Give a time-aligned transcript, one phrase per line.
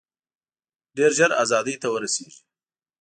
[0.97, 2.41] ډېر ژر آزادۍ ته ورسیږي.